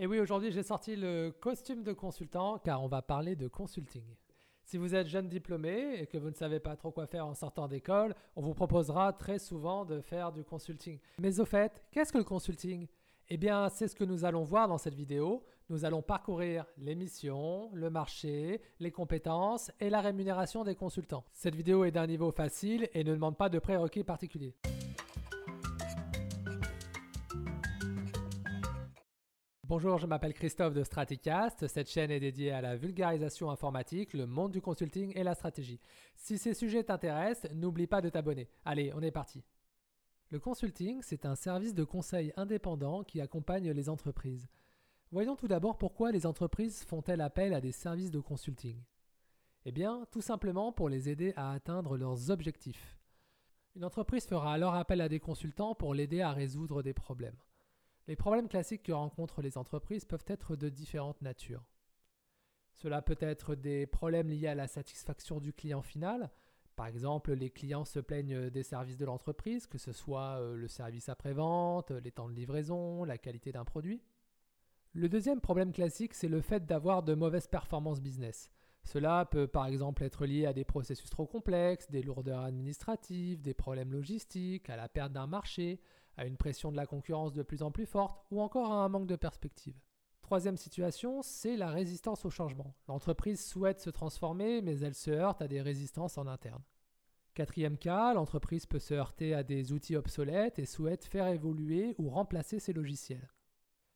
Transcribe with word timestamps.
Et 0.00 0.06
oui, 0.06 0.20
aujourd'hui 0.20 0.52
j'ai 0.52 0.62
sorti 0.62 0.94
le 0.94 1.32
costume 1.40 1.82
de 1.82 1.92
consultant 1.92 2.58
car 2.58 2.84
on 2.84 2.86
va 2.86 3.02
parler 3.02 3.34
de 3.34 3.48
consulting. 3.48 4.04
Si 4.62 4.78
vous 4.78 4.94
êtes 4.94 5.08
jeune 5.08 5.28
diplômé 5.28 5.98
et 5.98 6.06
que 6.06 6.16
vous 6.16 6.30
ne 6.30 6.36
savez 6.36 6.60
pas 6.60 6.76
trop 6.76 6.92
quoi 6.92 7.08
faire 7.08 7.26
en 7.26 7.34
sortant 7.34 7.66
d'école, 7.66 8.14
on 8.36 8.40
vous 8.40 8.54
proposera 8.54 9.12
très 9.12 9.40
souvent 9.40 9.84
de 9.84 10.00
faire 10.00 10.30
du 10.30 10.44
consulting. 10.44 11.00
Mais 11.18 11.40
au 11.40 11.44
fait, 11.44 11.82
qu'est-ce 11.90 12.12
que 12.12 12.18
le 12.18 12.22
consulting? 12.22 12.86
Eh 13.28 13.36
bien, 13.36 13.68
c'est 13.70 13.88
ce 13.88 13.96
que 13.96 14.04
nous 14.04 14.24
allons 14.24 14.44
voir 14.44 14.68
dans 14.68 14.78
cette 14.78 14.94
vidéo. 14.94 15.42
Nous 15.68 15.84
allons 15.84 16.00
parcourir 16.00 16.64
les 16.78 16.94
missions, 16.94 17.68
le 17.74 17.90
marché, 17.90 18.62
les 18.78 18.92
compétences 18.92 19.72
et 19.80 19.90
la 19.90 20.00
rémunération 20.00 20.62
des 20.62 20.76
consultants. 20.76 21.24
Cette 21.32 21.56
vidéo 21.56 21.84
est 21.84 21.90
d'un 21.90 22.06
niveau 22.06 22.30
facile 22.30 22.88
et 22.94 23.02
ne 23.02 23.14
demande 23.14 23.36
pas 23.36 23.48
de 23.48 23.58
prérequis 23.58 24.04
particuliers. 24.04 24.54
Bonjour, 29.68 29.98
je 29.98 30.06
m'appelle 30.06 30.32
Christophe 30.32 30.72
de 30.72 30.82
Straticast. 30.82 31.66
Cette 31.66 31.90
chaîne 31.90 32.10
est 32.10 32.20
dédiée 32.20 32.52
à 32.52 32.62
la 32.62 32.74
vulgarisation 32.74 33.50
informatique, 33.50 34.14
le 34.14 34.26
monde 34.26 34.50
du 34.50 34.62
consulting 34.62 35.12
et 35.14 35.22
la 35.22 35.34
stratégie. 35.34 35.78
Si 36.16 36.38
ces 36.38 36.54
sujets 36.54 36.84
t'intéressent, 36.84 37.52
n'oublie 37.52 37.86
pas 37.86 38.00
de 38.00 38.08
t'abonner. 38.08 38.48
Allez, 38.64 38.94
on 38.94 39.02
est 39.02 39.10
parti. 39.10 39.44
Le 40.30 40.38
consulting, 40.38 41.02
c'est 41.02 41.26
un 41.26 41.34
service 41.34 41.74
de 41.74 41.84
conseil 41.84 42.32
indépendant 42.38 43.04
qui 43.04 43.20
accompagne 43.20 43.70
les 43.70 43.90
entreprises. 43.90 44.48
Voyons 45.12 45.36
tout 45.36 45.48
d'abord 45.48 45.76
pourquoi 45.76 46.12
les 46.12 46.24
entreprises 46.24 46.82
font-elles 46.84 47.20
appel 47.20 47.52
à 47.52 47.60
des 47.60 47.72
services 47.72 48.10
de 48.10 48.20
consulting. 48.20 48.82
Eh 49.66 49.70
bien, 49.70 50.06
tout 50.10 50.22
simplement 50.22 50.72
pour 50.72 50.88
les 50.88 51.10
aider 51.10 51.34
à 51.36 51.52
atteindre 51.52 51.98
leurs 51.98 52.30
objectifs. 52.30 52.98
Une 53.76 53.84
entreprise 53.84 54.26
fera 54.26 54.54
alors 54.54 54.74
appel 54.74 55.02
à 55.02 55.10
des 55.10 55.20
consultants 55.20 55.74
pour 55.74 55.92
l'aider 55.92 56.22
à 56.22 56.32
résoudre 56.32 56.82
des 56.82 56.94
problèmes. 56.94 57.36
Les 58.08 58.16
problèmes 58.16 58.48
classiques 58.48 58.84
que 58.84 58.92
rencontrent 58.92 59.42
les 59.42 59.58
entreprises 59.58 60.06
peuvent 60.06 60.24
être 60.26 60.56
de 60.56 60.70
différentes 60.70 61.20
natures. 61.20 61.64
Cela 62.72 63.02
peut 63.02 63.18
être 63.20 63.54
des 63.54 63.86
problèmes 63.86 64.30
liés 64.30 64.48
à 64.48 64.54
la 64.54 64.66
satisfaction 64.66 65.40
du 65.40 65.52
client 65.52 65.82
final. 65.82 66.30
Par 66.74 66.86
exemple, 66.86 67.32
les 67.34 67.50
clients 67.50 67.84
se 67.84 68.00
plaignent 68.00 68.48
des 68.48 68.62
services 68.62 68.96
de 68.96 69.04
l'entreprise, 69.04 69.66
que 69.66 69.76
ce 69.76 69.92
soit 69.92 70.40
euh, 70.40 70.56
le 70.56 70.68
service 70.68 71.10
après-vente, 71.10 71.90
les 71.90 72.12
temps 72.12 72.28
de 72.28 72.34
livraison, 72.34 73.04
la 73.04 73.18
qualité 73.18 73.52
d'un 73.52 73.64
produit. 73.64 74.00
Le 74.94 75.10
deuxième 75.10 75.42
problème 75.42 75.72
classique, 75.72 76.14
c'est 76.14 76.28
le 76.28 76.40
fait 76.40 76.64
d'avoir 76.64 77.02
de 77.02 77.14
mauvaises 77.14 77.48
performances 77.48 78.00
business. 78.00 78.50
Cela 78.84 79.26
peut 79.26 79.48
par 79.48 79.66
exemple 79.66 80.02
être 80.02 80.24
lié 80.24 80.46
à 80.46 80.54
des 80.54 80.64
processus 80.64 81.10
trop 81.10 81.26
complexes, 81.26 81.90
des 81.90 82.00
lourdeurs 82.00 82.44
administratives, 82.44 83.42
des 83.42 83.52
problèmes 83.52 83.92
logistiques, 83.92 84.70
à 84.70 84.76
la 84.76 84.88
perte 84.88 85.12
d'un 85.12 85.26
marché, 85.26 85.80
à 86.18 86.26
une 86.26 86.36
pression 86.36 86.70
de 86.70 86.76
la 86.76 86.86
concurrence 86.86 87.32
de 87.32 87.42
plus 87.42 87.62
en 87.62 87.70
plus 87.70 87.86
forte 87.86 88.22
ou 88.30 88.42
encore 88.42 88.72
à 88.72 88.84
un 88.84 88.88
manque 88.88 89.06
de 89.06 89.16
perspective. 89.16 89.80
Troisième 90.20 90.58
situation, 90.58 91.22
c'est 91.22 91.56
la 91.56 91.70
résistance 91.70 92.26
au 92.26 92.30
changement. 92.30 92.74
L'entreprise 92.88 93.42
souhaite 93.42 93.80
se 93.80 93.88
transformer 93.88 94.60
mais 94.60 94.78
elle 94.80 94.94
se 94.94 95.10
heurte 95.10 95.40
à 95.40 95.48
des 95.48 95.62
résistances 95.62 96.18
en 96.18 96.26
interne. 96.26 96.62
Quatrième 97.32 97.78
cas, 97.78 98.14
l'entreprise 98.14 98.66
peut 98.66 98.80
se 98.80 98.94
heurter 98.94 99.32
à 99.32 99.44
des 99.44 99.72
outils 99.72 99.96
obsolètes 99.96 100.58
et 100.58 100.66
souhaite 100.66 101.04
faire 101.04 101.28
évoluer 101.28 101.94
ou 101.96 102.10
remplacer 102.10 102.58
ses 102.58 102.72
logiciels. 102.72 103.32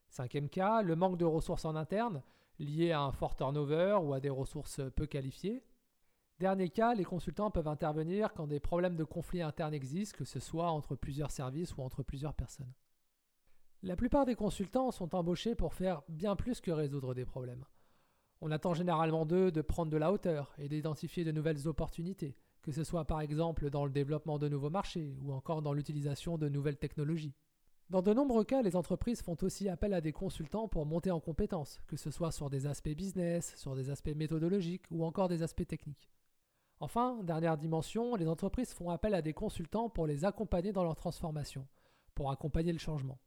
Cinquième 0.09 0.49
cas, 0.49 0.81
le 0.83 0.95
manque 0.95 1.19
de 1.19 1.25
ressources 1.25 1.65
en 1.65 1.75
interne, 1.75 2.23
lié 2.59 2.93
à 2.93 3.01
un 3.01 3.13
fort 3.13 3.35
turnover 3.35 3.99
ou 4.03 4.13
à 4.13 4.21
des 4.21 4.31
ressources 4.31 4.81
peu 4.95 5.07
qualifiées. 5.07 5.65
Dernier 6.43 6.71
cas, 6.71 6.95
les 6.95 7.05
consultants 7.05 7.53
peuvent 7.53 7.69
intervenir 7.69 8.33
quand 8.35 8.49
des 8.49 8.59
problèmes 8.59 8.97
de 8.97 9.05
conflit 9.05 9.43
interne 9.43 9.75
existent, 9.75 10.19
que 10.19 10.25
ce 10.25 10.41
soit 10.41 10.73
entre 10.73 10.97
plusieurs 10.97 11.31
services 11.31 11.77
ou 11.77 11.83
entre 11.83 12.03
plusieurs 12.03 12.35
personnes. 12.35 12.73
La 13.85 13.95
plupart 13.95 14.27
des 14.27 14.35
consultants 14.35 14.91
sont 14.91 15.15
embauchés 15.15 15.55
pour 15.55 15.73
faire 15.73 16.03
bien 16.09 16.35
plus 16.35 16.61
que 16.61 16.73
résoudre 16.73 17.15
des 17.15 17.25
problèmes. 17.25 17.65
On 18.41 18.51
attend 18.51 18.75
généralement 18.75 19.25
d'eux 19.25 19.53
de 19.53 19.63
prendre 19.63 19.93
de 19.93 19.97
la 19.97 20.11
hauteur 20.11 20.53
et 20.59 20.69
d'identifier 20.69 21.23
de 21.23 21.31
nouvelles 21.31 21.69
opportunités, 21.69 22.37
que 22.61 22.73
ce 22.73 22.83
soit 22.83 23.05
par 23.05 23.21
exemple 23.21 23.71
dans 23.71 23.85
le 23.85 23.93
développement 23.93 24.41
de 24.41 24.49
nouveaux 24.49 24.69
marchés 24.69 25.15
ou 25.23 25.33
encore 25.33 25.63
dans 25.63 25.73
l'utilisation 25.73 26.39
de 26.39 26.49
nouvelles 26.49 26.77
technologies. 26.77 27.37
Dans 27.89 28.03
de 28.03 28.13
nombreux 28.13 28.43
cas, 28.43 28.63
les 28.63 28.75
entreprises 28.75 29.23
font 29.23 29.37
aussi 29.43 29.69
appel 29.69 29.95
à 29.95 30.01
des 30.01 30.11
consultants 30.11 30.67
pour 30.67 30.87
monter 30.87 31.13
en 31.13 31.21
compétences, 31.21 31.81
que 31.87 31.97
ce 31.97 32.11
soit 32.11 32.33
sur 32.33 32.51
des 32.51 32.67
aspects 32.67 32.97
business, 32.97 33.55
sur 33.57 33.77
des 33.77 33.91
aspects 33.91 34.17
méthodologiques 34.17 34.87
ou 34.91 35.05
encore 35.05 35.29
des 35.29 35.45
aspects 35.45 35.69
techniques. 35.69 36.11
Enfin, 36.83 37.23
dernière 37.23 37.57
dimension, 37.57 38.17
les 38.17 38.27
entreprises 38.27 38.75
font 38.75 38.91
appel 38.91 39.15
à 39.15 39.23
des 39.23 39.33
consultants 39.33 39.89
pour 39.89 40.09
les 40.09 40.25
accompagner 40.25 40.73
dans 40.73 40.83
leur 40.83 40.97
transformation, 40.97 41.65
pour 42.13 42.33
accompagner 42.33 42.73
le 42.73 42.81
changement. 42.81 43.21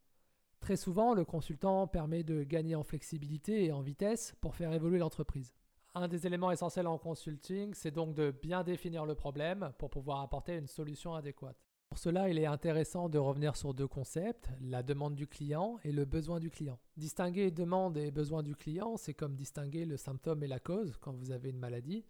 Très 0.60 0.76
souvent, 0.76 1.14
le 1.14 1.24
consultant 1.24 1.88
permet 1.88 2.24
de 2.24 2.44
gagner 2.44 2.76
en 2.76 2.84
flexibilité 2.84 3.64
et 3.64 3.72
en 3.72 3.80
vitesse 3.80 4.36
pour 4.42 4.56
faire 4.56 4.74
évoluer 4.74 4.98
l'entreprise. 4.98 5.54
Un 5.94 6.10
des 6.10 6.28
éléments 6.28 6.52
essentiels 6.52 6.86
en 6.86 6.98
consulting, 6.98 7.74
c'est 7.74 7.92
donc 7.92 8.14
de 8.14 8.32
bien 8.32 8.62
définir 8.66 9.06
le 9.06 9.16
problème 9.16 9.72
pour 9.78 9.90
pouvoir 9.90 10.20
apporter 10.20 10.58
une 10.58 10.68
solution 10.68 11.16
adéquate. 11.16 11.56
Pour 11.88 11.98
cela, 11.98 12.28
il 12.28 12.38
est 12.38 12.46
intéressant 12.46 13.08
de 13.08 13.20
revenir 13.20 13.56
sur 13.56 13.74
deux 13.74 13.88
concepts, 13.88 14.50
la 14.60 14.84
demande 14.84 15.16
du 15.16 15.28
client 15.28 15.78
et 15.86 15.94
le 15.94 16.04
besoin 16.04 16.42
du 16.42 16.50
client. 16.50 16.78
Distinguer 16.98 17.52
demande 17.52 17.96
et 17.96 18.12
besoin 18.12 18.44
du 18.44 18.54
client, 18.54 18.98
c'est 18.98 19.14
comme 19.14 19.38
distinguer 19.38 19.86
le 19.86 19.96
symptôme 19.96 20.44
et 20.44 20.48
la 20.48 20.60
cause 20.60 20.98
quand 21.00 21.14
vous 21.14 21.32
avez 21.32 21.52
une 21.52 21.60
maladie. 21.60 22.04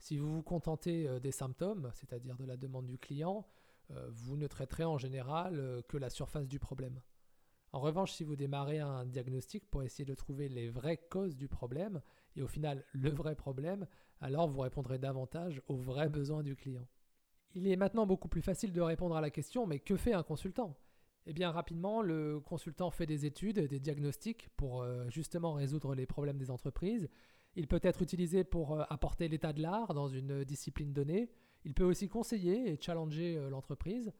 Si 0.00 0.16
vous 0.16 0.36
vous 0.36 0.42
contentez 0.42 1.06
euh, 1.06 1.20
des 1.20 1.30
symptômes, 1.30 1.90
c'est-à-dire 1.94 2.36
de 2.36 2.46
la 2.46 2.56
demande 2.56 2.86
du 2.86 2.98
client, 2.98 3.46
euh, 3.90 4.08
vous 4.10 4.38
ne 4.38 4.46
traiterez 4.46 4.84
en 4.84 4.96
général 4.96 5.60
euh, 5.60 5.82
que 5.82 5.98
la 5.98 6.08
surface 6.08 6.48
du 6.48 6.58
problème. 6.58 7.00
En 7.72 7.80
revanche, 7.80 8.12
si 8.12 8.24
vous 8.24 8.34
démarrez 8.34 8.78
un 8.78 9.04
diagnostic 9.04 9.70
pour 9.70 9.82
essayer 9.82 10.06
de 10.06 10.14
trouver 10.14 10.48
les 10.48 10.70
vraies 10.70 10.96
causes 11.10 11.36
du 11.36 11.48
problème, 11.48 12.00
et 12.34 12.42
au 12.42 12.48
final 12.48 12.84
le 12.92 13.10
vrai 13.10 13.36
problème, 13.36 13.86
alors 14.22 14.48
vous 14.48 14.60
répondrez 14.60 14.98
davantage 14.98 15.60
aux 15.68 15.76
vrais 15.76 16.08
besoins 16.08 16.42
du 16.42 16.56
client. 16.56 16.88
Il 17.54 17.68
est 17.68 17.76
maintenant 17.76 18.06
beaucoup 18.06 18.28
plus 18.28 18.42
facile 18.42 18.72
de 18.72 18.80
répondre 18.80 19.16
à 19.16 19.20
la 19.20 19.30
question 19.30 19.66
mais 19.66 19.80
que 19.80 19.96
fait 19.96 20.14
un 20.14 20.22
consultant? 20.22 20.76
Eh 21.26 21.34
bien 21.34 21.50
rapidement, 21.50 22.00
le 22.00 22.40
consultant 22.40 22.90
fait 22.90 23.06
des 23.06 23.26
études, 23.26 23.60
des 23.60 23.80
diagnostics 23.80 24.48
pour 24.56 24.84
justement 25.10 25.52
résoudre 25.52 25.94
les 25.94 26.06
problèmes 26.06 26.38
des 26.38 26.50
entreprises. 26.50 27.08
Il 27.56 27.66
peut 27.66 27.80
être 27.82 28.02
utilisé 28.02 28.44
pour 28.44 28.72
euh, 28.72 28.84
apporter 28.90 29.28
l'état 29.28 29.52
de 29.52 29.62
l'art 29.62 29.94
dans 29.94 30.08
une 30.08 30.44
discipline 30.44 30.92
donnée. 30.92 31.30
Il 31.64 31.74
peut 31.74 31.84
aussi 31.84 32.08
conseiller 32.08 32.72
et 32.72 32.78
challenger 32.80 33.36
euh, 33.36 33.50
l'entreprise. 33.50 34.12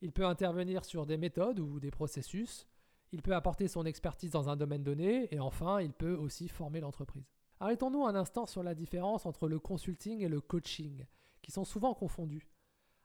Il 0.00 0.12
peut 0.12 0.26
intervenir 0.26 0.84
sur 0.84 1.06
des 1.06 1.16
méthodes 1.16 1.60
ou 1.60 1.78
des 1.78 1.90
processus. 1.90 2.66
Il 3.12 3.22
peut 3.22 3.34
apporter 3.34 3.68
son 3.68 3.84
expertise 3.84 4.30
dans 4.30 4.48
un 4.48 4.56
domaine 4.56 4.82
donné. 4.82 5.32
Et 5.32 5.38
enfin, 5.38 5.80
il 5.80 5.92
peut 5.92 6.14
aussi 6.14 6.48
former 6.48 6.80
l'entreprise. 6.80 7.30
Arrêtons-nous 7.60 8.04
un 8.04 8.16
instant 8.16 8.46
sur 8.46 8.64
la 8.64 8.74
différence 8.74 9.24
entre 9.26 9.46
le 9.46 9.60
consulting 9.60 10.20
et 10.22 10.28
le 10.28 10.40
coaching, 10.40 11.06
qui 11.42 11.52
sont 11.52 11.64
souvent 11.64 11.94
confondus. 11.94 12.48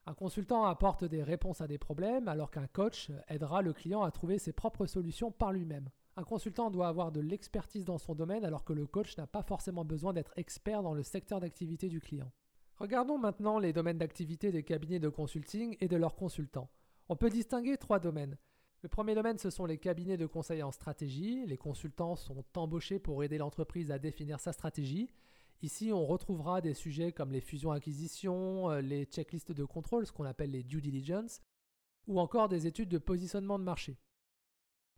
Un 0.08 0.16
consultant 0.16 0.64
apporte 0.64 1.04
des 1.04 1.22
réponses 1.22 1.62
à 1.62 1.68
des 1.68 1.78
problèmes 1.78 2.28
alors 2.28 2.50
qu'un 2.50 2.66
coach 2.66 3.12
aidera 3.28 3.62
le 3.62 3.74
client 3.74 4.02
à 4.02 4.09
trouver 4.09 4.40
ses 4.40 4.54
propres 4.54 4.88
solutions 4.88 5.32
par 5.32 5.52
lui-même. 5.52 5.90
Un 6.19 6.23
consultant 6.23 6.72
doit 6.72 6.88
avoir 6.88 7.11
de 7.11 7.22
l'expertise 7.22 7.85
dans 7.85 8.00
son 8.00 8.16
domaine 8.16 8.44
alors 8.44 8.63
que 8.63 8.73
le 8.73 8.88
coach 8.88 9.16
n'a 9.17 9.28
pas 9.28 9.44
forcément 9.44 9.85
besoin 9.85 10.13
d'être 10.13 10.33
expert 10.35 10.81
dans 10.81 10.95
le 10.95 11.03
secteur 11.03 11.39
d'activité 11.39 11.89
du 11.89 12.01
client. 12.01 12.31
Regardons 12.78 13.19
maintenant 13.19 13.59
les 13.59 13.72
domaines 13.72 14.00
d'activité 14.00 14.51
des 14.51 14.63
cabinets 14.63 15.00
de 15.00 15.09
consulting 15.09 15.78
et 15.79 15.88
de 15.88 15.95
leurs 15.95 16.16
consultants. 16.16 16.72
On 17.07 17.16
peut 17.16 17.29
distinguer 17.29 17.78
trois 17.78 18.00
domaines. 18.00 18.35
Le 18.81 18.89
premier 18.89 19.13
domaine, 19.13 19.38
ce 19.38 19.51
sont 19.51 19.67
les 19.67 19.78
cabinets 19.78 20.17
de 20.17 20.25
conseil 20.25 20.63
en 20.63 20.72
stratégie. 20.72 21.45
Les 21.45 21.57
consultants 21.57 22.16
sont 22.16 22.44
embauchés 22.55 22.97
pour 22.97 23.23
aider 23.23 23.38
l'entreprise 23.38 23.91
à 23.91 23.99
définir 23.99 24.39
sa 24.39 24.53
stratégie. 24.53 25.11
Ici, 25.61 25.91
on 25.94 26.05
retrouvera 26.05 26.61
des 26.61 26.73
sujets 26.73 27.11
comme 27.11 27.31
les 27.31 27.41
fusions-acquisitions, 27.41 28.72
euh, 28.72 28.81
les 28.81 29.05
checklists 29.05 29.51
de 29.51 29.66
contrôle, 29.66 30.07
ce 30.07 30.11
qu'on 30.11 30.25
appelle 30.25 30.51
les 30.51 30.63
due 30.63 30.81
diligence, 30.81 31.41
ou 32.07 32.19
encore 32.19 32.49
des 32.49 32.66
études 32.66 32.89
de 32.89 32.97
positionnement 32.97 33.59
de 33.59 33.63
marché. 33.63 33.97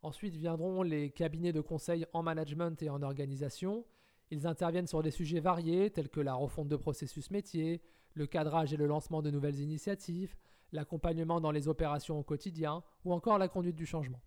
Ensuite 0.02 0.36
viendront 0.36 0.82
les 0.82 1.10
cabinets 1.10 1.52
de 1.52 1.62
conseil 1.62 2.06
en 2.14 2.24
management 2.24 2.82
et 2.82 2.90
en 2.90 3.02
organisation. 3.02 3.86
Ils 4.32 4.48
interviennent 4.48 4.88
sur 4.88 5.04
des 5.04 5.12
sujets 5.12 5.42
variés 5.42 5.90
tels 5.90 6.10
que 6.10 6.22
la 6.22 6.36
refonte 6.36 6.70
de 6.70 6.78
processus 6.78 7.32
métiers, 7.32 7.82
le 8.14 8.26
cadrage 8.26 8.74
et 8.74 8.78
le 8.78 8.88
lancement 8.88 9.22
de 9.22 9.30
nouvelles 9.30 9.60
initiatives, 9.60 10.36
l'accompagnement 10.72 11.42
dans 11.42 11.52
les 11.52 11.68
opérations 11.68 12.18
au 12.18 12.24
quotidien 12.24 12.84
ou 13.04 13.14
encore 13.14 13.38
la 13.38 13.50
conduite 13.50 13.76
du 13.76 13.86
changement. 13.86 14.22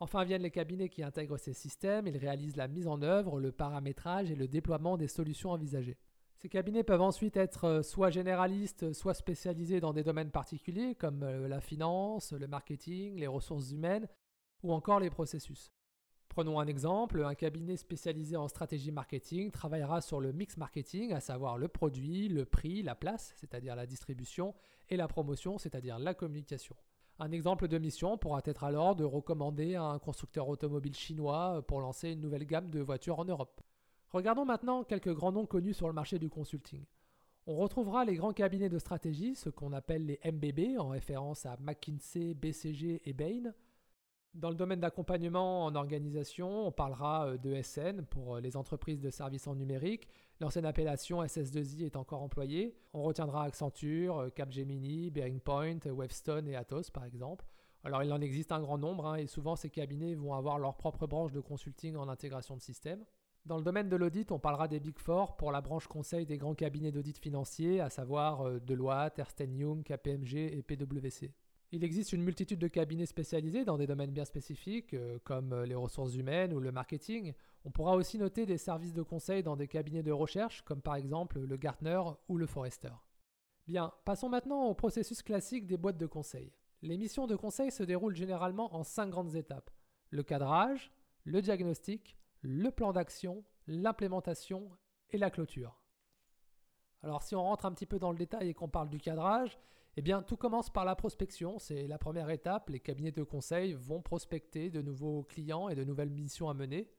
Enfin 0.00 0.24
viennent 0.24 0.42
les 0.42 0.50
cabinets 0.50 0.88
qui 0.88 1.04
intègrent 1.04 1.38
ces 1.38 1.52
systèmes, 1.52 2.08
ils 2.08 2.16
réalisent 2.16 2.56
la 2.56 2.66
mise 2.66 2.88
en 2.88 3.00
œuvre, 3.02 3.38
le 3.38 3.52
paramétrage 3.52 4.30
et 4.32 4.34
le 4.34 4.48
déploiement 4.48 4.96
des 4.96 5.06
solutions 5.06 5.50
envisagées. 5.50 5.98
Ces 6.36 6.48
cabinets 6.48 6.82
peuvent 6.82 7.00
ensuite 7.00 7.36
être 7.36 7.64
euh, 7.64 7.82
soit 7.82 8.10
généralistes, 8.10 8.92
soit 8.92 9.14
spécialisés 9.14 9.80
dans 9.80 9.92
des 9.92 10.02
domaines 10.02 10.32
particuliers 10.32 10.94
comme 10.96 11.22
euh, 11.22 11.48
la 11.48 11.60
finance, 11.60 12.32
le 12.32 12.48
marketing, 12.48 13.20
les 13.20 13.28
ressources 13.28 13.70
humaines 13.70 14.08
ou 14.64 14.72
encore 14.72 14.98
les 14.98 15.10
processus. 15.10 15.70
Prenons 16.28 16.58
un 16.58 16.66
exemple, 16.66 17.22
un 17.22 17.36
cabinet 17.36 17.76
spécialisé 17.76 18.34
en 18.34 18.48
stratégie 18.48 18.90
marketing 18.90 19.52
travaillera 19.52 20.00
sur 20.00 20.20
le 20.20 20.32
mix 20.32 20.56
marketing, 20.56 21.12
à 21.12 21.20
savoir 21.20 21.58
le 21.58 21.68
produit, 21.68 22.28
le 22.28 22.44
prix, 22.44 22.82
la 22.82 22.96
place, 22.96 23.32
c'est-à-dire 23.36 23.76
la 23.76 23.86
distribution, 23.86 24.52
et 24.88 24.96
la 24.96 25.06
promotion, 25.06 25.58
c'est-à-dire 25.58 26.00
la 26.00 26.12
communication. 26.12 26.74
Un 27.20 27.30
exemple 27.30 27.68
de 27.68 27.78
mission 27.78 28.18
pourra 28.18 28.40
être 28.44 28.64
alors 28.64 28.96
de 28.96 29.04
recommander 29.04 29.76
à 29.76 29.84
un 29.84 30.00
constructeur 30.00 30.48
automobile 30.48 30.96
chinois 30.96 31.62
pour 31.68 31.80
lancer 31.80 32.10
une 32.10 32.20
nouvelle 32.20 32.46
gamme 32.46 32.70
de 32.70 32.80
voitures 32.80 33.20
en 33.20 33.24
Europe. 33.24 33.60
Regardons 34.08 34.44
maintenant 34.44 34.82
quelques 34.82 35.14
grands 35.14 35.30
noms 35.30 35.46
connus 35.46 35.74
sur 35.74 35.86
le 35.86 35.92
marché 35.92 36.18
du 36.18 36.28
consulting. 36.28 36.84
On 37.46 37.56
retrouvera 37.56 38.04
les 38.04 38.16
grands 38.16 38.32
cabinets 38.32 38.70
de 38.70 38.78
stratégie, 38.78 39.36
ce 39.36 39.50
qu'on 39.50 39.72
appelle 39.72 40.06
les 40.06 40.18
MBB, 40.24 40.78
en 40.78 40.88
référence 40.88 41.46
à 41.46 41.56
McKinsey, 41.60 42.34
BCG 42.34 43.02
et 43.04 43.12
Bain. 43.12 43.52
Dans 44.34 44.50
le 44.50 44.56
domaine 44.56 44.80
d'accompagnement 44.80 45.64
en 45.64 45.76
organisation, 45.76 46.66
on 46.66 46.72
parlera 46.72 47.28
euh, 47.28 47.38
de 47.38 47.62
SN 47.62 48.02
pour 48.02 48.34
euh, 48.34 48.40
les 48.40 48.56
entreprises 48.56 49.00
de 49.00 49.08
services 49.08 49.46
en 49.46 49.54
numérique. 49.54 50.08
L'ancienne 50.40 50.66
appellation 50.66 51.22
SS2I 51.22 51.84
est 51.84 51.94
encore 51.94 52.20
employée. 52.20 52.76
On 52.94 53.04
retiendra 53.04 53.44
Accenture, 53.44 54.18
euh, 54.18 54.30
Capgemini, 54.30 55.12
Bearing 55.12 55.38
Point, 55.38 55.78
Wavestone 55.86 56.48
et 56.48 56.56
Atos 56.56 56.90
par 56.90 57.04
exemple. 57.04 57.46
Alors 57.84 58.02
il 58.02 58.12
en 58.12 58.20
existe 58.20 58.50
un 58.50 58.60
grand 58.60 58.76
nombre 58.76 59.06
hein, 59.06 59.14
et 59.14 59.28
souvent 59.28 59.54
ces 59.54 59.70
cabinets 59.70 60.16
vont 60.16 60.34
avoir 60.34 60.58
leur 60.58 60.76
propre 60.76 61.06
branche 61.06 61.30
de 61.30 61.40
consulting 61.40 61.94
en 61.94 62.08
intégration 62.08 62.56
de 62.56 62.60
système. 62.60 63.04
Dans 63.46 63.58
le 63.58 63.62
domaine 63.62 63.88
de 63.88 63.94
l'audit, 63.94 64.32
on 64.32 64.40
parlera 64.40 64.66
des 64.66 64.80
Big 64.80 64.98
Four 64.98 65.36
pour 65.36 65.52
la 65.52 65.60
branche 65.60 65.86
conseil 65.86 66.26
des 66.26 66.38
grands 66.38 66.54
cabinets 66.54 66.90
d'audit 66.90 67.18
financier, 67.18 67.80
à 67.80 67.90
savoir 67.90 68.60
Deloitte, 68.62 69.18
Ernst 69.18 69.44
Young, 69.46 69.84
KPMG 69.84 70.56
et 70.56 70.62
PwC. 70.62 71.30
Il 71.74 71.82
existe 71.82 72.12
une 72.12 72.22
multitude 72.22 72.60
de 72.60 72.68
cabinets 72.68 73.04
spécialisés 73.04 73.64
dans 73.64 73.76
des 73.76 73.88
domaines 73.88 74.12
bien 74.12 74.24
spécifiques, 74.24 74.94
euh, 74.94 75.18
comme 75.24 75.52
euh, 75.52 75.66
les 75.66 75.74
ressources 75.74 76.14
humaines 76.14 76.54
ou 76.54 76.60
le 76.60 76.70
marketing. 76.70 77.32
On 77.64 77.72
pourra 77.72 77.96
aussi 77.96 78.16
noter 78.16 78.46
des 78.46 78.58
services 78.58 78.92
de 78.92 79.02
conseil 79.02 79.42
dans 79.42 79.56
des 79.56 79.66
cabinets 79.66 80.04
de 80.04 80.12
recherche, 80.12 80.62
comme 80.62 80.80
par 80.80 80.94
exemple 80.94 81.40
le 81.40 81.56
Gartner 81.56 82.00
ou 82.28 82.38
le 82.38 82.46
Forrester. 82.46 82.92
Bien, 83.66 83.92
passons 84.04 84.28
maintenant 84.28 84.66
au 84.66 84.74
processus 84.74 85.20
classique 85.20 85.66
des 85.66 85.76
boîtes 85.76 85.98
de 85.98 86.06
conseil. 86.06 86.52
Les 86.80 86.96
missions 86.96 87.26
de 87.26 87.34
conseil 87.34 87.72
se 87.72 87.82
déroulent 87.82 88.14
généralement 88.14 88.72
en 88.76 88.84
cinq 88.84 89.08
grandes 89.08 89.34
étapes. 89.34 89.72
Le 90.10 90.22
cadrage, 90.22 90.92
le 91.24 91.42
diagnostic, 91.42 92.16
le 92.40 92.70
plan 92.70 92.92
d'action, 92.92 93.42
l'implémentation 93.66 94.70
et 95.10 95.18
la 95.18 95.28
clôture. 95.28 95.82
Alors 97.02 97.24
si 97.24 97.34
on 97.34 97.42
rentre 97.42 97.66
un 97.66 97.72
petit 97.72 97.86
peu 97.86 97.98
dans 97.98 98.12
le 98.12 98.18
détail 98.18 98.50
et 98.50 98.54
qu'on 98.54 98.68
parle 98.68 98.90
du 98.90 99.00
cadrage, 99.00 99.58
eh 99.96 100.02
bien, 100.02 100.22
tout 100.22 100.36
commence 100.36 100.70
par 100.70 100.84
la 100.84 100.96
prospection. 100.96 101.58
C'est 101.58 101.86
la 101.86 101.98
première 101.98 102.30
étape. 102.30 102.68
Les 102.70 102.80
cabinets 102.80 103.12
de 103.12 103.22
conseil 103.22 103.74
vont 103.74 104.02
prospecter 104.02 104.70
de 104.70 104.82
nouveaux 104.82 105.22
clients 105.22 105.68
et 105.68 105.74
de 105.74 105.84
nouvelles 105.84 106.10
missions 106.10 106.48
à 106.48 106.54
mener. 106.54 106.90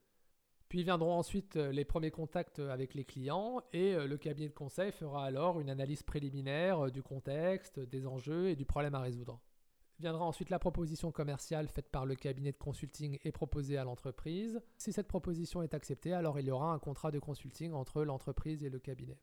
Puis 0.69 0.83
viendront 0.83 1.13
ensuite 1.13 1.57
euh, 1.57 1.71
les 1.71 1.85
premiers 1.85 2.11
contacts 2.11 2.59
avec 2.59 2.95
les 2.95 3.05
clients 3.05 3.61
et 3.71 3.93
euh, 3.93 4.07
le 4.07 4.17
cabinet 4.17 4.49
de 4.49 4.53
conseil 4.53 4.91
fera 4.91 5.25
alors 5.25 5.59
une 5.59 5.69
analyse 5.69 6.01
préliminaire 6.01 6.87
euh, 6.87 6.89
du 6.89 7.03
contexte, 7.03 7.79
des 7.79 8.07
enjeux 8.07 8.49
et 8.49 8.55
du 8.55 8.65
problème 8.65 8.95
à 8.95 8.99
résoudre. 8.99 9.39
Viendra 9.99 10.25
ensuite 10.25 10.49
la 10.49 10.59
proposition 10.59 11.11
commerciale 11.11 11.67
faite 11.67 11.89
par 11.89 12.05
le 12.05 12.15
cabinet 12.15 12.51
de 12.51 12.57
consulting 12.57 13.19
et 13.23 13.31
proposée 13.31 13.77
à 13.77 13.83
l'entreprise. 13.83 14.59
Si 14.77 14.91
cette 14.91 15.07
proposition 15.07 15.61
est 15.61 15.73
acceptée, 15.73 16.13
alors 16.13 16.39
il 16.39 16.47
y 16.47 16.51
aura 16.51 16.73
un 16.73 16.79
contrat 16.79 17.11
de 17.11 17.19
consulting 17.19 17.71
entre 17.71 18.03
l'entreprise 18.03 18.63
et 18.63 18.69
le 18.69 18.79
cabinet. 18.79 19.19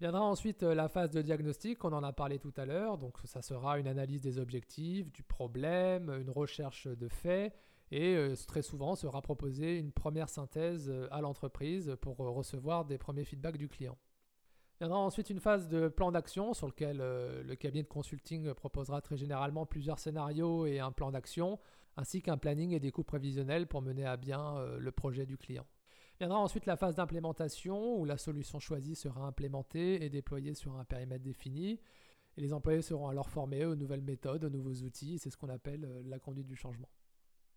Viendra 0.00 0.22
ensuite 0.22 0.62
euh, 0.64 0.74
la 0.74 0.88
phase 0.88 1.10
de 1.10 1.22
diagnostic, 1.22 1.84
on 1.84 1.92
en 1.92 2.02
a 2.02 2.12
parlé 2.12 2.38
tout 2.38 2.52
à 2.56 2.66
l'heure, 2.66 2.98
donc 2.98 3.18
ça 3.24 3.40
sera 3.40 3.78
une 3.78 3.86
analyse 3.86 4.20
des 4.20 4.38
objectifs, 4.38 5.12
du 5.12 5.22
problème, 5.22 6.10
une 6.20 6.30
recherche 6.30 6.88
de 6.88 7.08
faits, 7.08 7.54
et 7.92 8.16
euh, 8.16 8.34
très 8.48 8.62
souvent 8.62 8.96
sera 8.96 9.22
proposée 9.22 9.78
une 9.78 9.92
première 9.92 10.28
synthèse 10.28 10.88
euh, 10.90 11.06
à 11.12 11.20
l'entreprise 11.20 11.96
pour 12.00 12.16
recevoir 12.16 12.84
des 12.84 12.98
premiers 12.98 13.24
feedbacks 13.24 13.58
du 13.58 13.68
client. 13.68 13.96
Viendra 14.80 14.98
ensuite 14.98 15.30
une 15.30 15.38
phase 15.38 15.68
de 15.68 15.86
plan 15.86 16.10
d'action 16.10 16.52
sur 16.52 16.66
lequel 16.66 16.96
le 16.96 17.54
cabinet 17.54 17.84
de 17.84 17.88
consulting 17.88 18.52
proposera 18.52 19.00
très 19.00 19.16
généralement 19.16 19.64
plusieurs 19.64 20.00
scénarios 20.00 20.66
et 20.66 20.80
un 20.80 20.90
plan 20.90 21.12
d'action, 21.12 21.60
ainsi 21.96 22.20
qu'un 22.20 22.36
planning 22.36 22.72
et 22.72 22.80
des 22.80 22.90
coûts 22.90 23.04
prévisionnels 23.04 23.68
pour 23.68 23.80
mener 23.80 24.04
à 24.04 24.16
bien 24.16 24.56
le 24.80 24.90
projet 24.90 25.24
du 25.24 25.36
client. 25.36 25.64
Viendra 26.22 26.38
ensuite 26.38 26.66
la 26.66 26.76
phase 26.76 26.94
d'implémentation 26.94 27.96
où 27.96 28.04
la 28.04 28.16
solution 28.16 28.60
choisie 28.60 28.94
sera 28.94 29.26
implémentée 29.26 30.04
et 30.04 30.08
déployée 30.08 30.54
sur 30.54 30.78
un 30.78 30.84
périmètre 30.84 31.24
défini. 31.24 31.80
Et 32.36 32.40
les 32.40 32.52
employés 32.52 32.80
seront 32.80 33.08
alors 33.08 33.28
formés 33.28 33.64
aux 33.64 33.74
nouvelles 33.74 34.02
méthodes, 34.02 34.44
aux 34.44 34.48
nouveaux 34.48 34.84
outils. 34.84 35.18
C'est 35.18 35.30
ce 35.30 35.36
qu'on 35.36 35.48
appelle 35.48 35.84
euh, 35.84 36.00
la 36.04 36.20
conduite 36.20 36.46
du 36.46 36.54
changement. 36.54 36.88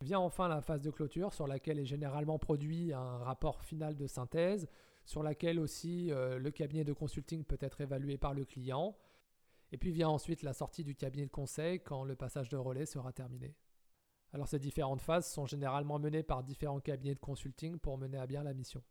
Vient 0.02 0.18
enfin 0.18 0.48
la 0.48 0.62
phase 0.62 0.82
de 0.82 0.90
clôture 0.90 1.32
sur 1.32 1.46
laquelle 1.46 1.78
est 1.78 1.86
généralement 1.86 2.40
produit 2.40 2.92
un 2.92 3.18
rapport 3.20 3.62
final 3.62 3.96
de 3.96 4.08
synthèse, 4.08 4.68
sur 5.06 5.22
laquelle 5.22 5.60
aussi 5.60 6.12
euh, 6.12 6.40
le 6.40 6.50
cabinet 6.50 6.84
de 6.84 6.94
consulting 6.94 7.44
peut 7.44 7.60
être 7.62 7.82
évalué 7.82 8.18
par 8.18 8.34
le 8.34 8.46
client. 8.46 8.98
Et 9.74 9.78
puis 9.78 9.92
vient 9.92 10.10
ensuite 10.10 10.42
la 10.42 10.54
sortie 10.54 10.84
du 10.84 10.96
cabinet 10.96 11.28
de 11.28 11.32
conseil 11.32 11.82
quand 11.82 12.04
le 12.04 12.16
passage 12.16 12.50
de 12.50 12.58
relais 12.58 12.88
sera 12.88 13.14
terminé. 13.14 13.54
Alors 14.36 14.50
ces 14.50 14.60
différentes 14.60 15.00
phases 15.00 15.32
sont 15.32 15.46
généralement 15.46 15.98
menées 15.98 16.22
par 16.22 16.44
différents 16.44 16.82
cabinets 16.82 17.16
de 17.16 17.20
consulting 17.22 17.80
pour 17.80 17.98
mener 17.98 18.18
à 18.18 18.28
bien 18.28 18.44
la 18.44 18.54
mission. 18.54 18.84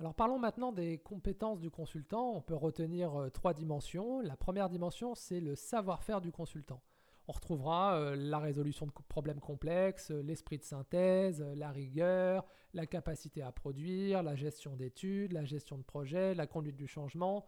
Alors 0.00 0.14
parlons 0.14 0.38
maintenant 0.38 0.72
des 0.72 0.96
compétences 0.96 1.60
du 1.60 1.70
consultant. 1.70 2.32
On 2.34 2.40
peut 2.40 2.54
retenir 2.54 3.14
euh, 3.14 3.28
trois 3.28 3.52
dimensions. 3.52 4.22
La 4.22 4.34
première 4.34 4.70
dimension, 4.70 5.14
c'est 5.14 5.40
le 5.40 5.56
savoir-faire 5.56 6.22
du 6.22 6.32
consultant. 6.32 6.82
On 7.28 7.32
retrouvera 7.32 7.98
euh, 7.98 8.16
la 8.16 8.38
résolution 8.38 8.86
de 8.86 8.92
problèmes 9.10 9.40
complexes, 9.40 10.10
euh, 10.10 10.22
l'esprit 10.22 10.56
de 10.56 10.64
synthèse, 10.64 11.44
la 11.54 11.70
rigueur, 11.70 12.46
la 12.72 12.86
capacité 12.86 13.42
à 13.42 13.52
produire, 13.52 14.22
la 14.22 14.36
gestion 14.36 14.74
d'études, 14.74 15.32
la 15.32 15.44
gestion 15.44 15.76
de 15.76 15.84
projets, 15.84 16.34
la 16.34 16.46
conduite 16.46 16.76
du 16.76 16.86
changement, 16.86 17.44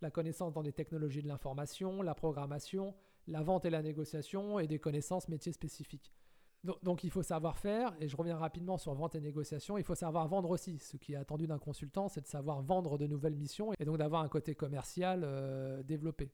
la 0.00 0.10
connaissance 0.10 0.52
dans 0.52 0.62
les 0.62 0.72
technologies 0.72 1.22
de 1.22 1.28
l'information, 1.28 2.02
la 2.02 2.16
programmation, 2.16 2.96
la 3.28 3.42
vente 3.42 3.64
et 3.64 3.70
la 3.70 3.80
négociation 3.80 4.58
et 4.58 4.66
des 4.66 4.80
connaissances 4.80 5.28
métiers 5.28 5.52
spécifiques. 5.52 6.12
Donc, 6.64 7.04
il 7.04 7.10
faut 7.10 7.22
savoir 7.22 7.58
faire, 7.58 7.94
et 8.00 8.08
je 8.08 8.16
reviens 8.16 8.38
rapidement 8.38 8.78
sur 8.78 8.94
vente 8.94 9.14
et 9.14 9.20
négociation, 9.20 9.76
il 9.76 9.84
faut 9.84 9.94
savoir 9.94 10.26
vendre 10.28 10.48
aussi. 10.48 10.78
Ce 10.78 10.96
qui 10.96 11.12
est 11.12 11.16
attendu 11.16 11.46
d'un 11.46 11.58
consultant, 11.58 12.08
c'est 12.08 12.22
de 12.22 12.26
savoir 12.26 12.62
vendre 12.62 12.96
de 12.96 13.06
nouvelles 13.06 13.36
missions 13.36 13.72
et 13.78 13.84
donc 13.84 13.98
d'avoir 13.98 14.22
un 14.22 14.28
côté 14.28 14.54
commercial 14.54 15.22
euh, 15.24 15.82
développé. 15.82 16.32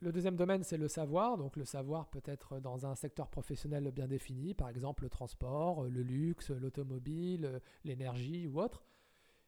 Le 0.00 0.12
deuxième 0.12 0.36
domaine, 0.36 0.62
c'est 0.62 0.76
le 0.76 0.86
savoir. 0.86 1.38
Donc 1.38 1.56
le 1.56 1.64
savoir 1.64 2.08
peut 2.08 2.22
être 2.24 2.60
dans 2.60 2.86
un 2.86 2.94
secteur 2.94 3.28
professionnel 3.28 3.90
bien 3.90 4.06
défini, 4.06 4.54
par 4.54 4.68
exemple 4.68 5.02
le 5.02 5.10
transport, 5.10 5.82
le 5.88 6.02
luxe, 6.02 6.50
l'automobile, 6.50 7.60
l'énergie 7.82 8.46
ou 8.46 8.60
autre. 8.60 8.84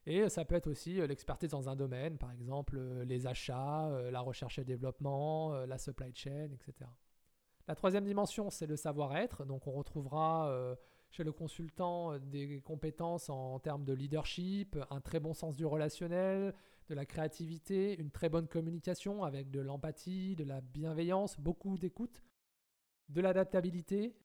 Et 0.06 0.28
ça 0.28 0.44
peut 0.44 0.56
être 0.56 0.66
aussi 0.66 0.94
l'expertise 1.06 1.50
dans 1.50 1.68
un 1.68 1.76
domaine, 1.76 2.18
par 2.18 2.32
exemple 2.32 2.80
les 3.04 3.28
achats, 3.28 3.90
la 4.10 4.20
recherche 4.20 4.58
et 4.58 4.64
développement, 4.64 5.52
la 5.66 5.78
supply 5.78 6.10
chain, 6.14 6.48
etc. 6.52 6.88
La 7.70 7.76
troisième 7.76 8.04
dimension, 8.04 8.50
c'est 8.50 8.66
le 8.66 8.74
savoir-être. 8.74 9.44
Donc 9.44 9.68
on 9.68 9.70
retrouvera 9.70 10.50
euh, 10.50 10.74
chez 11.08 11.22
le 11.22 11.30
consultant 11.30 12.12
euh, 12.14 12.18
des 12.18 12.60
compétences 12.62 13.30
en, 13.30 13.60
termes 13.60 13.84
de 13.84 13.92
leadership, 13.92 14.76
un 14.90 15.00
très 15.00 15.20
bon 15.20 15.34
sens 15.34 15.54
du 15.54 15.64
relationnel, 15.64 16.52
de 16.88 16.94
la 16.96 17.06
créativité, 17.06 17.96
une 18.00 18.10
très 18.10 18.28
bonne 18.28 18.48
communication 18.48 19.22
avec 19.22 19.52
de 19.52 19.60
l'empathie, 19.60 20.34
de 20.34 20.42
la 20.42 20.60
bienveillance, 20.60 21.38
beaucoup 21.38 21.78
d'écoute, 21.78 22.24
de 23.08 23.20
l'adaptabilité 23.20 24.16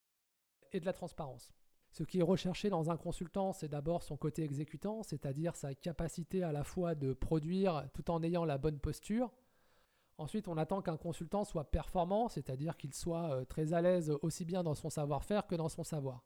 et 0.72 0.80
de 0.80 0.86
la 0.88 0.94
transparence. 0.94 1.54
Ce 1.92 2.04
qui 2.04 2.18
est 2.18 2.24
recherché 2.24 2.72
dans 2.72 2.90
un 2.90 2.98
consultant, 2.98 3.54
c'est 3.54 3.70
d'abord 3.70 4.02
son 4.02 4.18
côté 4.18 4.42
exécutant, 4.42 5.04
c'est-à-dire 5.04 5.56
sa 5.56 5.76
capacité 5.76 6.42
à 6.42 6.52
la 6.52 6.64
fois 6.64 6.96
de 6.96 7.14
produire 7.14 7.88
tout 7.94 8.10
en 8.10 8.24
ayant 8.24 8.44
la 8.44 8.58
bonne 8.58 8.80
posture, 8.80 9.32
Ensuite, 10.18 10.48
on 10.48 10.58
attend 10.58 10.82
qu'un 10.82 10.98
consultant 10.98 11.44
soit 11.44 11.72
performant, 11.72 12.30
c'est-à-dire 12.30 12.78
qu'il 12.78 12.94
soit 12.94 13.32
euh, 13.32 13.46
très 13.46 13.74
à 13.74 13.82
l'aise 13.82 14.12
aussi 14.22 14.46
bien 14.46 14.64
dans 14.64 14.76
son 14.76 14.90
savoir-faire 14.90 15.46
que 15.46 15.56
dans 15.56 15.68
son 15.68 15.84
savoir. 15.84 16.24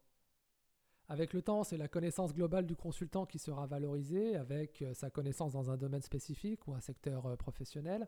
Avec 1.08 1.32
le 1.32 1.42
temps, 1.42 1.64
c'est 1.64 1.76
la 1.76 1.88
connaissance 1.88 2.32
globale 2.32 2.66
du 2.66 2.76
consultant 2.76 3.26
qui 3.26 3.40
sera 3.40 3.66
valorisée, 3.66 4.36
avec 4.36 4.82
euh, 4.82 4.94
sa 4.94 5.10
connaissance 5.10 5.54
dans 5.54 5.68
un 5.68 5.76
domaine 5.76 6.02
spécifique 6.02 6.68
ou 6.68 6.74
un 6.74 6.80
secteur 6.80 7.26
euh, 7.26 7.34
professionnel, 7.34 8.06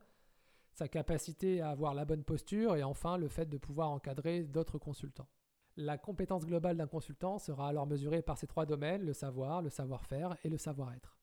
sa 0.73 0.87
capacité 0.87 1.61
à 1.61 1.71
avoir 1.71 1.95
la 1.95 2.05
bonne 2.05 2.23
posture 2.23 2.77
et 2.77 2.85
enfin 2.85 3.17
le 3.17 3.29
fait 3.29 3.47
de 3.47 3.59
pouvoir 3.59 3.91
encadrer 3.91 4.45
d'autres 4.45 4.79
consultants. 4.79 5.29
La 5.77 5.99
compétence 5.99 6.47
globale 6.47 6.77
d'un 6.77 6.87
consultant 6.87 7.39
sera 7.39 7.69
alors 7.69 7.89
mesurée 7.89 8.23
par 8.23 8.39
ces 8.39 8.47
trois 8.47 8.67
domaines, 8.67 9.03
le 9.03 9.15
savoir, 9.15 9.63
le 9.63 9.71
savoir-faire 9.71 10.37
et 10.45 10.49
le 10.49 10.59
savoir-être. 10.59 11.19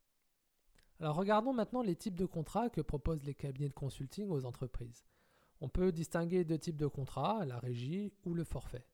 Alors 1.00 1.16
regardons 1.16 1.54
maintenant 1.54 1.82
les 1.82 1.96
types 1.96 2.18
de 2.18 2.26
contrats 2.26 2.70
que 2.70 2.82
proposent 2.82 3.24
les 3.24 3.34
cabinets 3.34 3.70
de 3.70 3.74
consulting 3.74 4.30
aux 4.30 4.46
entreprises. 4.46 5.06
On 5.62 5.70
peut 5.70 5.92
distinguer 5.92 6.44
deux 6.44 6.58
types 6.58 6.78
de 6.78 6.88
contrats, 6.88 7.46
la 7.46 7.60
régie 7.60 8.14
ou 8.26 8.34
le 8.34 8.44
forfait. 8.44 8.86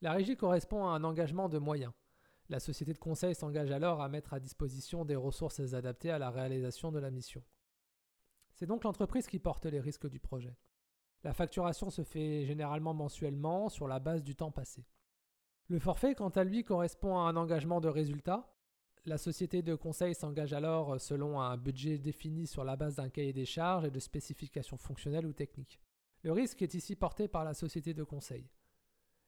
La 0.00 0.12
régie 0.12 0.36
correspond 0.36 0.86
à 0.86 0.90
un 0.90 1.04
engagement 1.04 1.48
de 1.48 1.58
moyens. 1.58 1.92
La 2.48 2.60
société 2.60 2.94
de 2.94 2.98
conseil 2.98 3.34
s'engage 3.34 3.70
alors 3.70 4.00
à 4.00 4.08
mettre 4.08 4.32
à 4.32 4.40
disposition 4.40 5.04
des 5.04 5.16
ressources 5.16 5.74
adaptées 5.74 6.10
à 6.10 6.18
la 6.18 6.30
réalisation 6.30 6.90
de 6.92 6.98
la 6.98 7.10
mission. 7.10 7.42
C'est 8.54 8.66
donc 8.66 8.84
l'entreprise 8.84 9.26
qui 9.26 9.38
porte 9.38 9.66
les 9.66 9.80
risques 9.80 10.08
du 10.08 10.18
projet. 10.18 10.56
La 11.24 11.34
facturation 11.34 11.90
se 11.90 12.04
fait 12.04 12.46
généralement 12.46 12.94
mensuellement 12.94 13.68
sur 13.68 13.86
la 13.86 13.98
base 13.98 14.22
du 14.22 14.34
temps 14.34 14.50
passé. 14.50 14.86
Le 15.66 15.78
forfait, 15.78 16.14
quant 16.14 16.30
à 16.30 16.44
lui, 16.44 16.64
correspond 16.64 17.18
à 17.18 17.28
un 17.28 17.36
engagement 17.36 17.80
de 17.80 17.88
résultat 17.88 18.50
la 19.08 19.18
société 19.18 19.62
de 19.62 19.74
conseil 19.74 20.14
s'engage 20.14 20.52
alors 20.52 20.94
euh, 20.94 20.98
selon 20.98 21.40
un 21.40 21.56
budget 21.56 21.98
défini 21.98 22.46
sur 22.46 22.64
la 22.64 22.76
base 22.76 22.96
d'un 22.96 23.08
cahier 23.08 23.32
des 23.32 23.46
charges 23.46 23.84
et 23.84 23.90
de 23.90 23.98
spécifications 23.98 24.76
fonctionnelles 24.76 25.26
ou 25.26 25.32
techniques. 25.32 25.80
Le 26.22 26.32
risque 26.32 26.62
est 26.62 26.74
ici 26.74 26.94
porté 26.94 27.26
par 27.26 27.44
la 27.44 27.54
société 27.54 27.94
de 27.94 28.04
conseil. 28.04 28.48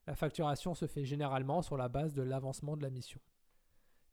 La 0.06 0.14
facturation 0.14 0.75
se 0.75 0.87
fait 0.87 1.04
généralement 1.04 1.62
sur 1.62 1.76
la 1.76 1.88
base 1.88 2.14
de 2.14 2.22
l'avancement 2.22 2.76
de 2.76 2.82
la 2.82 2.90
mission. 2.90 3.20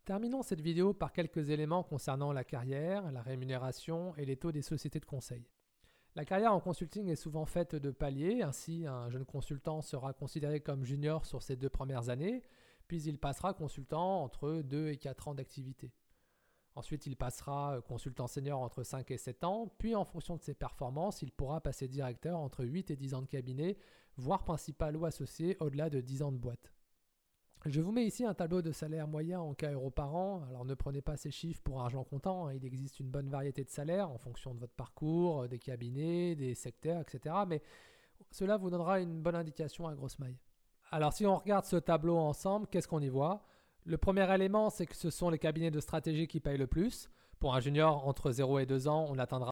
Terminons 0.06 0.42
cette 0.42 0.62
vidéo 0.62 0.94
par 0.94 1.12
quelques 1.12 1.50
éléments 1.50 1.84
concernant 1.84 2.32
la 2.32 2.44
carrière, 2.44 3.12
la 3.12 3.22
rémunération 3.22 4.16
et 4.16 4.26
les 4.26 4.38
taux 4.38 4.52
des 4.52 4.62
sociétés 4.62 5.00
de 5.00 5.06
conseil. 5.06 5.46
La 6.16 6.26
carrière 6.26 6.54
en 6.54 6.60
consulting 6.60 7.10
est 7.10 7.16
souvent 7.16 7.46
faite 7.46 7.76
de 7.76 7.92
paliers, 7.92 8.42
ainsi 8.42 8.88
un 8.88 9.10
jeune 9.10 9.26
consultant 9.26 9.82
sera 9.82 10.14
considéré 10.14 10.62
comme 10.62 10.84
junior 10.84 11.26
sur 11.26 11.44
ses 11.44 11.56
deux 11.56 11.70
premières 11.70 12.10
années, 12.10 12.42
puis 12.88 13.04
il 13.04 13.18
passera 13.18 13.54
consultant 13.54 14.24
entre 14.24 14.62
2 14.62 14.90
et 14.90 14.98
4 14.98 15.28
ans 15.30 15.36
d'activité. 15.36 15.92
Ensuite, 16.76 17.08
il 17.08 17.16
passera 17.16 17.82
consultant 17.88 18.28
senior 18.28 18.62
entre 18.62 18.84
5 18.84 19.10
et 19.10 19.18
7 19.18 19.44
ans, 19.44 19.74
puis 19.80 19.96
en 19.96 20.06
fonction 20.06 20.38
de 20.38 20.44
ses 20.44 20.54
performances, 20.54 21.24
il 21.24 21.32
pourra 21.32 21.60
passer 21.60 21.88
directeur 21.88 22.38
entre 22.38 22.64
8 22.64 22.92
et 22.92 22.96
10 22.96 23.16
ans 23.16 23.22
de 23.22 23.28
cabinet, 23.28 23.78
voire 24.16 24.44
principal 24.44 24.96
ou 24.96 25.06
associé 25.06 25.58
au-delà 25.60 25.90
de 25.90 26.02
10 26.02 26.22
ans 26.22 26.32
de 26.32 26.38
boîte. 26.38 26.72
Je 27.66 27.82
vous 27.82 27.92
mets 27.92 28.06
ici 28.06 28.24
un 28.24 28.34
tableau 28.34 28.62
de 28.62 28.72
salaire 28.72 29.08
moyen 29.08 29.42
en 29.42 29.54
cas 29.54 29.72
euros 29.72 29.90
par 29.90 30.16
an. 30.16 30.44
Alors 30.48 30.64
ne 30.64 30.74
prenez 30.74 31.02
pas 31.02 31.18
ces 31.18 31.32
chiffres 31.32 31.62
pour 31.64 31.82
argent 31.82 32.04
comptant. 32.04 32.48
Hein. 32.48 32.54
Il 32.54 32.64
existe 32.64 33.00
une 33.00 33.10
bonne 33.10 33.30
variété 33.30 33.64
de 33.64 33.70
salaires 33.70 34.10
en 34.10 34.18
fonction 34.18 34.54
de 34.54 34.60
votre 34.60 34.74
parcours, 34.74 35.50
des 35.50 35.60
cabinets, 35.60 36.36
des 36.36 36.54
secteurs, 36.54 37.02
etc. 37.02 37.36
Mais 37.48 37.62
cela 38.32 38.58
vous 38.58 38.70
donnera 38.70 39.02
une 39.02 39.22
bonne 39.22 39.36
indication 39.36 39.88
à 39.88 39.96
grosse 39.96 40.20
maille. 40.20 40.38
Alors 40.90 41.12
si 41.12 41.26
on 41.26 41.38
regarde 41.38 41.66
ce 41.66 41.76
tableau 41.76 42.18
ensemble, 42.18 42.68
qu'est-ce 42.68 42.88
qu'on 42.88 43.02
y 43.02 43.10
voit? 43.10 43.44
Le 43.84 43.98
premier 43.98 44.34
élément, 44.34 44.70
c'est 44.70 44.86
que 44.86 44.96
ce 44.96 45.10
sont 45.10 45.30
les 45.30 45.40
cabinets 45.40 45.72
de 45.72 45.82
stratégie 45.82 46.28
qui 46.28 46.40
payent 46.40 46.58
le 46.58 46.68
plus. 46.68 47.10
Pour 47.40 47.56
un 47.56 47.60
junior 47.60 48.08
entre 48.08 48.32
0 48.32 48.60
et 48.60 48.66
2 48.66 48.88
ans, 48.88 49.06
on 49.10 49.18
atteindra 49.18 49.52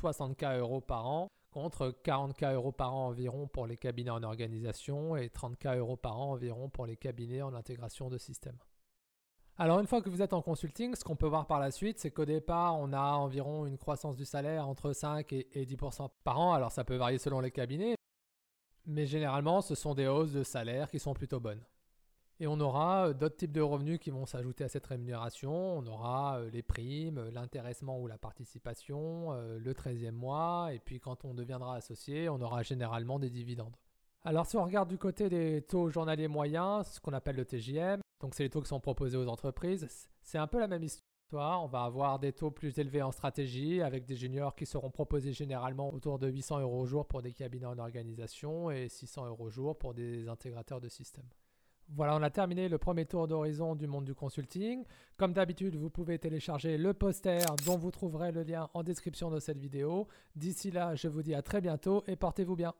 60K 0.00 0.58
euros 0.58 0.80
par 0.80 1.06
an 1.06 1.28
contre 1.50 1.94
40K 2.04 2.54
euros 2.54 2.72
par 2.72 2.94
an 2.94 3.06
environ 3.06 3.48
pour 3.48 3.66
les 3.66 3.76
cabinets 3.76 4.10
en 4.10 4.22
organisation 4.22 5.16
et 5.16 5.28
30K 5.28 5.78
euros 5.78 5.96
par 5.96 6.20
an 6.20 6.32
environ 6.32 6.68
pour 6.68 6.86
les 6.86 6.96
cabinets 6.96 7.42
en 7.42 7.54
intégration 7.54 8.08
de 8.08 8.18
systèmes. 8.18 8.58
Alors 9.56 9.80
une 9.80 9.88
fois 9.88 10.00
que 10.00 10.10
vous 10.10 10.22
êtes 10.22 10.34
en 10.34 10.42
consulting, 10.42 10.94
ce 10.94 11.02
qu'on 11.02 11.16
peut 11.16 11.26
voir 11.26 11.46
par 11.46 11.58
la 11.58 11.72
suite, 11.72 11.98
c'est 11.98 12.12
qu'au 12.12 12.26
départ, 12.26 12.78
on 12.78 12.92
a 12.92 13.12
environ 13.14 13.66
une 13.66 13.76
croissance 13.76 14.14
du 14.14 14.24
salaire 14.24 14.68
entre 14.68 14.92
5 14.92 15.32
et 15.32 15.66
10% 15.66 16.08
par 16.22 16.38
an. 16.38 16.52
Alors 16.52 16.70
ça 16.70 16.84
peut 16.84 16.94
varier 16.94 17.18
selon 17.18 17.40
les 17.40 17.50
cabinets, 17.50 17.96
mais 18.88 19.06
généralement 19.06 19.60
ce 19.60 19.74
sont 19.74 19.94
des 19.94 20.08
hausses 20.08 20.32
de 20.32 20.42
salaire 20.42 20.90
qui 20.90 20.98
sont 20.98 21.14
plutôt 21.14 21.38
bonnes. 21.38 21.62
Et 22.40 22.46
on 22.46 22.60
aura 22.60 23.08
euh, 23.08 23.14
d'autres 23.14 23.36
types 23.36 23.52
de 23.52 23.60
revenus 23.60 23.98
qui 23.98 24.10
vont 24.10 24.26
s'ajouter 24.26 24.64
à 24.64 24.68
cette 24.68 24.86
rémunération. 24.86 25.78
On 25.78 25.86
aura 25.86 26.38
euh, 26.38 26.50
les 26.50 26.62
primes, 26.62 27.18
euh, 27.18 27.30
l'intéressement 27.32 28.00
ou 28.00 28.06
la 28.06 28.18
participation, 28.18 29.32
le 29.32 29.72
13e 29.72 30.12
mois, 30.12 30.70
et 30.72 30.78
puis 30.78 31.00
quand 31.00 31.24
on 31.24 31.34
deviendra 31.34 31.76
associé, 31.76 32.28
on 32.28 32.40
aura 32.40 32.62
généralement 32.62 33.18
des 33.18 33.30
dividendes. 33.30 33.76
Alors 34.24 34.46
si 34.46 34.56
on 34.56 34.64
regarde 34.64 34.88
du 34.88 34.98
côté 34.98 35.28
des 35.28 35.62
taux 35.62 35.90
journaliers 35.90 36.28
moyens, 36.28 36.86
ce 36.88 37.00
qu'on 37.00 37.12
appelle 37.12 37.36
le 37.36 37.44
TJM, 37.44 38.00
donc 38.20 38.34
c'est 38.34 38.42
les 38.42 38.50
taux 38.50 38.60
qui 38.60 38.68
sont 38.68 38.80
proposés 38.80 39.16
aux 39.16 39.28
entreprises, 39.28 39.88
c'est 40.22 40.38
un 40.38 40.46
peu 40.46 40.58
la 40.58 40.68
même 40.68 40.82
histoire. 40.82 41.07
On 41.32 41.66
va 41.66 41.82
avoir 41.82 42.18
des 42.18 42.32
taux 42.32 42.50
plus 42.50 42.78
élevés 42.78 43.02
en 43.02 43.12
stratégie 43.12 43.82
avec 43.82 44.06
des 44.06 44.16
juniors 44.16 44.54
qui 44.54 44.64
seront 44.64 44.90
proposés 44.90 45.32
généralement 45.32 45.92
autour 45.92 46.18
de 46.18 46.28
800 46.28 46.60
euros 46.60 46.80
au 46.80 46.86
jour 46.86 47.06
pour 47.06 47.20
des 47.20 47.32
cabinets 47.32 47.66
en 47.66 47.78
organisation 47.78 48.70
et 48.70 48.88
600 48.88 49.26
euros 49.26 49.44
au 49.44 49.50
jour 49.50 49.76
pour 49.76 49.92
des 49.92 50.28
intégrateurs 50.28 50.80
de 50.80 50.88
systèmes. 50.88 51.28
Voilà, 51.90 52.16
on 52.16 52.22
a 52.22 52.30
terminé 52.30 52.68
le 52.68 52.76
premier 52.78 53.06
tour 53.06 53.28
d'horizon 53.28 53.74
du 53.74 53.86
monde 53.86 54.04
du 54.04 54.14
consulting. 54.14 54.84
Comme 55.16 55.32
d'habitude, 55.32 55.76
vous 55.76 55.90
pouvez 55.90 56.18
télécharger 56.18 56.76
le 56.76 56.92
poster 56.92 57.44
dont 57.64 57.78
vous 57.78 57.90
trouverez 57.90 58.30
le 58.30 58.42
lien 58.42 58.68
en 58.74 58.82
description 58.82 59.30
de 59.30 59.40
cette 59.40 59.58
vidéo. 59.58 60.06
D'ici 60.36 60.70
là, 60.70 60.94
je 60.94 61.08
vous 61.08 61.22
dis 61.22 61.34
à 61.34 61.42
très 61.42 61.60
bientôt 61.60 62.04
et 62.06 62.16
portez-vous 62.16 62.56
bien. 62.56 62.74